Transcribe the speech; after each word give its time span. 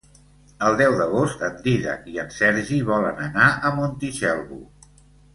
El 0.67 0.75
deu 0.77 0.93
d'agost 0.99 1.43
en 1.47 1.59
Dídac 1.67 2.07
i 2.13 2.17
en 2.23 2.31
Sergi 2.35 2.79
volen 2.87 3.21
anar 3.27 3.51
a 3.53 3.71
Montitxelvo. 3.81 4.59